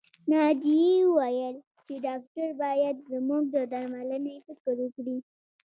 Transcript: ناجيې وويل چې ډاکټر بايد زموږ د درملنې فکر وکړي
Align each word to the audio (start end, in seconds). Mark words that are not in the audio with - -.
ناجيې 0.31 0.93
وويل 1.17 1.55
چې 1.85 1.93
ډاکټر 2.05 2.49
بايد 2.61 2.97
زموږ 3.11 3.43
د 3.53 3.55
درملنې 3.71 4.35
فکر 4.47 4.75
وکړي 4.81 5.17